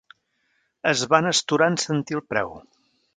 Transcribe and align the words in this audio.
Es 0.91 1.03
van 1.11 1.29
astorar 1.31 1.67
en 1.73 1.77
sentir 1.83 2.19
el 2.21 2.25
preu. 2.35 2.57